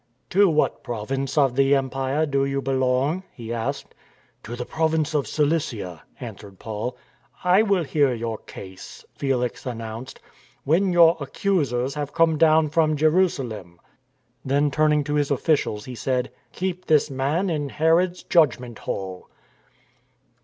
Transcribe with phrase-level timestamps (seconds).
[0.31, 3.93] "To what province of the empire do you belong?" he asked."
[4.45, 6.97] To the province of Cilicia," answered Paul.
[7.43, 10.19] I will hear your case," Felix announced,"
[10.63, 13.79] when your accusers have come down from Jerusalem."
[14.43, 19.27] Then turning to his officials he said:" Keep this man in Herod's Judgment Hall."